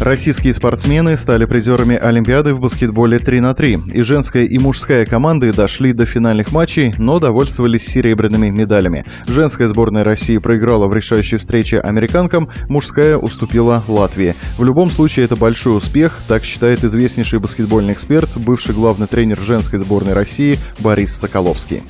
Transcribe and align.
Российские 0.00 0.52
спортсмены 0.52 1.16
стали 1.16 1.44
призерами 1.44 1.96
Олимпиады 1.96 2.54
в 2.54 2.60
баскетболе 2.60 3.18
3 3.18 3.40
на 3.40 3.54
3 3.54 3.78
и 3.94 4.02
женская 4.02 4.44
и 4.44 4.58
мужская 4.58 5.06
команды 5.06 5.52
дошли 5.52 5.92
до 5.92 6.06
финальных 6.06 6.52
матчей, 6.52 6.92
но 6.98 7.20
довольствовались 7.20 7.86
серебряными 7.86 8.48
медалями. 8.50 9.04
Женская 9.26 9.68
сборная 9.68 10.04
России 10.04 10.38
проиграла 10.38 10.88
в 10.88 10.94
решающей 10.94 11.38
встрече 11.38 11.80
американкам, 11.80 12.48
мужская 12.68 13.16
уступила 13.16 13.84
Латвии. 13.86 14.34
В 14.58 14.64
любом 14.64 14.90
случае 14.90 15.26
это 15.26 15.36
большой 15.36 15.76
успех, 15.76 16.22
так 16.26 16.44
считает 16.44 16.82
известнейший 16.82 17.38
баскетбольный 17.38 17.92
эксперт, 17.92 18.36
бывший 18.36 18.74
главный 18.74 19.06
тренер 19.06 19.40
женской 19.40 19.78
сборной 19.78 20.14
России 20.14 20.58
Борис 20.80 21.14
Соколовский 21.14 21.84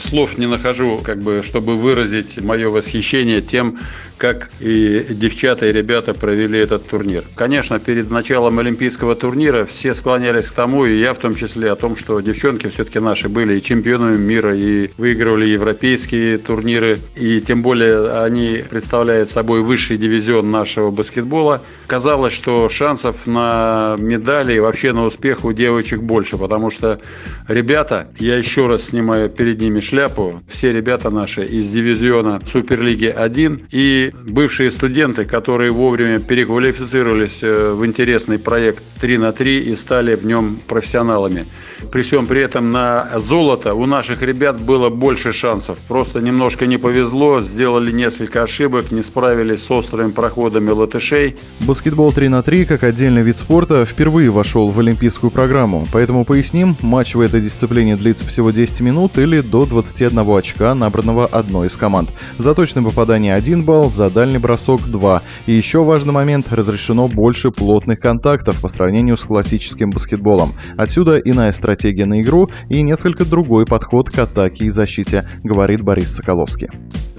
слов 0.00 0.38
не 0.38 0.46
нахожу, 0.46 1.00
как 1.02 1.20
бы, 1.20 1.42
чтобы 1.42 1.76
выразить 1.76 2.40
мое 2.40 2.70
восхищение 2.70 3.40
тем, 3.40 3.78
как 4.16 4.50
и 4.60 5.06
девчата 5.10 5.66
и 5.66 5.72
ребята 5.72 6.12
провели 6.12 6.58
этот 6.58 6.88
турнир. 6.88 7.24
Конечно, 7.34 7.78
перед 7.78 8.10
началом 8.10 8.58
Олимпийского 8.58 9.14
турнира 9.14 9.64
все 9.64 9.94
склонялись 9.94 10.48
к 10.48 10.54
тому, 10.54 10.84
и 10.84 10.98
я 10.98 11.14
в 11.14 11.18
том 11.18 11.34
числе, 11.34 11.70
о 11.70 11.76
том, 11.76 11.96
что 11.96 12.20
девчонки 12.20 12.68
все-таки 12.68 12.98
наши 12.98 13.28
были 13.28 13.58
и 13.58 13.62
чемпионами 13.62 14.16
мира, 14.16 14.54
и 14.56 14.90
выигрывали 14.98 15.46
европейские 15.46 16.38
турниры, 16.38 16.98
и 17.14 17.40
тем 17.40 17.62
более 17.62 18.22
они 18.22 18.64
представляют 18.68 19.28
собой 19.28 19.62
высший 19.62 19.96
дивизион 19.96 20.50
нашего 20.50 20.90
баскетбола. 20.90 21.62
Казалось, 21.86 22.32
что 22.32 22.68
шансов 22.68 23.26
на 23.26 23.96
медали 23.98 24.54
и 24.54 24.60
вообще 24.60 24.92
на 24.92 25.04
успех 25.04 25.44
у 25.44 25.52
девочек 25.52 26.02
больше, 26.02 26.36
потому 26.36 26.70
что 26.70 27.00
ребята, 27.46 28.08
я 28.18 28.36
еще 28.36 28.66
раз 28.66 28.86
снимаю 28.86 29.30
перед 29.30 29.60
ними 29.60 29.77
шляпу, 29.80 30.42
все 30.48 30.72
ребята 30.72 31.10
наши 31.10 31.44
из 31.44 31.68
дивизиона 31.70 32.40
Суперлиги 32.44 33.06
1 33.06 33.66
и 33.70 34.12
бывшие 34.28 34.70
студенты, 34.70 35.24
которые 35.24 35.70
вовремя 35.70 36.18
переквалифицировались 36.18 37.42
э, 37.42 37.72
в 37.72 37.84
интересный 37.84 38.38
проект 38.38 38.82
3 39.00 39.18
на 39.18 39.32
3 39.32 39.60
и 39.60 39.76
стали 39.76 40.14
в 40.14 40.24
нем 40.24 40.60
профессионалами. 40.66 41.46
При 41.92 42.02
всем 42.02 42.26
при 42.26 42.42
этом 42.42 42.70
на 42.70 43.18
золото 43.18 43.74
у 43.74 43.86
наших 43.86 44.22
ребят 44.22 44.60
было 44.60 44.90
больше 44.90 45.32
шансов. 45.32 45.78
Просто 45.86 46.20
немножко 46.20 46.66
не 46.66 46.78
повезло, 46.78 47.40
сделали 47.40 47.90
несколько 47.90 48.42
ошибок, 48.42 48.90
не 48.90 49.02
справились 49.02 49.62
с 49.64 49.70
острыми 49.70 50.10
проходами 50.10 50.70
латышей. 50.70 51.36
Баскетбол 51.60 52.12
3 52.12 52.28
на 52.28 52.42
3 52.42 52.64
как 52.64 52.82
отдельный 52.82 53.22
вид 53.22 53.38
спорта 53.38 53.84
впервые 53.86 54.30
вошел 54.30 54.70
в 54.70 54.78
олимпийскую 54.80 55.30
программу. 55.30 55.86
Поэтому 55.92 56.24
поясним, 56.24 56.76
матч 56.80 57.14
в 57.14 57.20
этой 57.20 57.40
дисциплине 57.40 57.96
длится 57.96 58.26
всего 58.26 58.50
10 58.50 58.80
минут 58.80 59.18
или 59.18 59.40
до 59.40 59.66
21 59.68 60.36
очка, 60.36 60.74
набранного 60.74 61.26
одной 61.26 61.68
из 61.68 61.76
команд. 61.76 62.10
За 62.38 62.54
точное 62.54 62.82
попадание 62.82 63.34
1 63.34 63.64
балл, 63.64 63.90
за 63.90 64.10
дальний 64.10 64.38
бросок 64.38 64.80
2. 64.82 65.22
И 65.46 65.52
еще 65.52 65.84
важный 65.84 66.12
момент– 66.12 66.46
разрешено 66.50 67.08
больше 67.08 67.50
плотных 67.50 68.00
контактов 68.00 68.60
по 68.60 68.68
сравнению 68.68 69.16
с 69.16 69.24
классическим 69.24 69.90
баскетболом. 69.90 70.54
Отсюда 70.76 71.18
иная 71.18 71.52
стратегия 71.52 72.06
на 72.06 72.20
игру 72.22 72.50
и 72.68 72.82
несколько 72.82 73.24
другой 73.24 73.66
подход 73.66 74.10
к 74.10 74.18
атаке 74.18 74.66
и 74.66 74.70
защите, 74.70 75.28
говорит 75.44 75.82
Борис 75.82 76.14
Соколовский. 76.14 76.68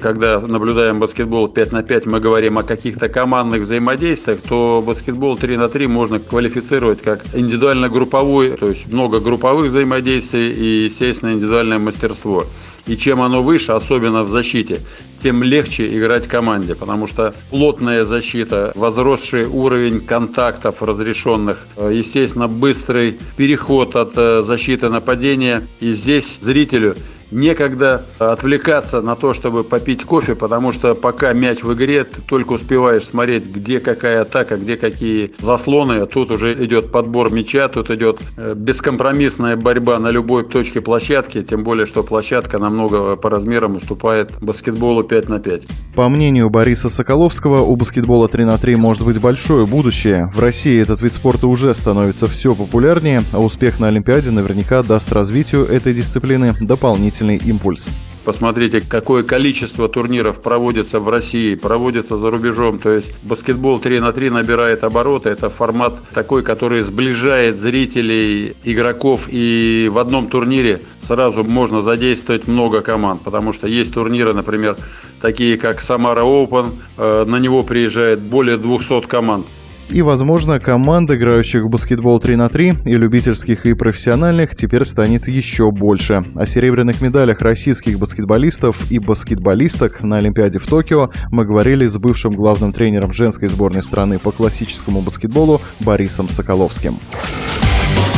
Когда 0.02 0.40
наблюдаем 0.40 1.00
баскетбол 1.00 1.50
5 1.50 1.72
на 1.74 1.84
5, 1.84 2.06
мы 2.06 2.20
говорим 2.22 2.58
о 2.58 2.64
каких-то 2.64 3.10
командных 3.10 3.62
взаимодействиях, 3.62 4.40
то 4.42 4.82
баскетбол 4.86 5.38
3 5.38 5.58
на 5.58 5.68
3 5.68 5.88
можно 5.88 6.20
квалифицировать 6.20 7.02
как 7.02 7.26
индивидуально-групповой, 7.34 8.56
то 8.56 8.70
есть 8.70 8.88
много 8.88 9.20
групповых 9.20 9.68
взаимодействий 9.68 10.52
и, 10.52 10.86
естественно, 10.86 11.34
индивидуальное 11.34 11.80
мастерство. 11.80 12.46
И 12.88 12.96
чем 12.96 13.22
оно 13.22 13.44
выше, 13.44 13.74
особенно 13.74 14.24
в 14.24 14.30
защите, 14.30 14.80
тем 15.18 15.44
легче 15.44 15.98
играть 15.98 16.28
команде, 16.28 16.76
потому 16.76 17.06
что 17.06 17.36
плотная 17.50 18.06
защита, 18.06 18.72
возросший 18.76 19.46
уровень 19.46 20.00
контактов 20.00 20.82
разрешенных, 20.82 21.68
естественно, 21.78 22.48
быстрый 22.48 23.20
переход 23.36 23.96
от 23.96 24.14
э, 24.16 24.44
защиты 24.44 24.90
нападения. 24.90 25.68
И 25.82 25.92
здесь 25.92 26.40
зрителю 26.42 26.96
некогда 27.32 28.06
отвлекаться 28.18 29.02
на 29.02 29.16
то, 29.16 29.34
чтобы 29.34 29.64
попить 29.64 30.04
кофе, 30.04 30.36
потому 30.36 30.72
что 30.72 30.96
пока 30.96 31.34
мяч 31.34 31.64
в 31.64 31.74
игре, 31.74 32.04
ты 32.04 32.22
только 32.22 32.54
успеваешь 32.54 33.06
смотреть, 33.06 33.48
где 33.48 33.80
какая 33.80 34.22
атака, 34.22 34.58
где 34.58 34.78
какие 34.78 35.32
заслоны. 35.40 36.00
А 36.02 36.06
тут 36.06 36.32
уже 36.32 36.54
идет 36.66 36.92
подбор 36.92 37.32
мяча, 37.32 37.68
тут 37.68 37.90
идет 37.90 38.20
э, 38.38 38.54
бескомпромиссная 38.56 39.56
борьба 39.56 40.00
на 40.00 40.12
любой 40.12 40.44
точке 40.44 40.82
площадки, 40.82 41.42
тем 41.44 41.64
более, 41.64 41.86
что 41.86 42.04
площадка 42.04 42.58
намного 42.60 43.16
по 43.16 43.30
размерам 43.30 43.76
уступает 43.76 44.32
баскетболу 44.42 45.04
5 45.04 45.30
на 45.30 45.40
5. 45.40 45.68
По 45.96 46.10
мнению 46.10 46.50
Бориса 46.50 46.90
Соколовского, 46.90 47.62
у 47.62 47.76
баскетбола 47.76 48.28
3 48.28 48.46
на 48.46 48.58
3 48.58 48.76
может 48.76 49.06
быть 49.06 49.20
большое 49.20 49.66
будущее. 49.66 50.32
В 50.36 50.40
России 50.40 50.82
этот 50.82 51.02
вид 51.02 51.14
спорта 51.14 51.48
уже 51.48 51.74
становится 51.74 52.28
все 52.28 52.56
популярнее, 52.56 53.22
а 53.32 53.40
успех 53.40 53.80
на 53.80 53.88
Олимпиаде 53.88 54.32
наверняка 54.32 54.84
даст 54.84 55.12
развитию 55.12 55.66
этой 55.66 55.94
дисциплины 55.94 56.56
дополнительно 56.60 57.19
дополнительный 57.20 57.38
импульс. 57.38 57.92
Посмотрите, 58.26 58.82
какое 58.82 59.24
количество 59.24 59.88
турниров 59.88 60.42
проводится 60.42 61.00
в 61.00 61.10
России, 61.10 61.56
проводится 61.56 62.16
за 62.16 62.30
рубежом. 62.30 62.78
То 62.78 62.92
есть 62.92 63.12
баскетбол 63.24 63.80
3 63.80 64.00
на 64.02 64.12
3 64.12 64.30
набирает 64.30 64.84
обороты. 64.84 65.30
Это 65.30 65.50
формат 65.50 66.00
такой, 66.14 66.44
который 66.44 66.82
сближает 66.82 67.58
зрителей, 67.58 68.56
игроков. 68.64 69.28
И 69.32 69.90
в 69.92 69.98
одном 69.98 70.30
турнире 70.30 70.82
сразу 71.00 71.44
можно 71.44 71.82
задействовать 71.82 72.48
много 72.48 72.82
команд. 72.82 73.24
Потому 73.24 73.54
что 73.54 73.68
есть 73.68 73.94
турниры, 73.94 74.34
например, 74.34 74.78
такие 75.22 75.58
как 75.58 75.82
Самара 75.82 76.22
Open. 76.22 76.74
Э, 76.98 77.24
на 77.26 77.38
него 77.38 77.64
приезжает 77.64 78.20
более 78.22 78.58
200 78.58 79.08
команд. 79.08 79.48
И, 79.92 80.02
возможно, 80.04 80.60
команд, 80.60 81.10
играющих 81.10 81.64
в 81.64 81.70
баскетбол 81.70 82.20
3 82.20 82.36
на 82.36 82.50
3, 82.50 82.74
и 82.86 82.96
любительских, 82.96 83.66
и 83.66 83.74
профессиональных, 83.74 84.56
теперь 84.56 84.86
станет 84.86 85.28
еще 85.28 85.72
больше. 85.72 86.24
О 86.36 86.46
серебряных 86.46 87.02
медалях 87.02 87.42
российских 87.42 87.98
баскетболистов 87.98 88.92
и 88.92 89.00
баскетболисток 89.00 90.02
на 90.02 90.18
Олимпиаде 90.18 90.60
в 90.60 90.68
Токио 90.68 91.10
мы 91.32 91.46
говорили 91.46 91.88
с 91.88 91.98
бывшим 91.98 92.34
главным 92.34 92.72
тренером 92.72 93.14
женской 93.14 93.48
сборной 93.48 93.82
страны 93.82 94.20
по 94.20 94.32
классическому 94.32 95.02
баскетболу 95.02 95.62
Борисом 95.80 96.30
Соколовским. 96.30 97.00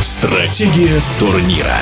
Стратегия 0.02 1.00
турнира. 1.18 1.78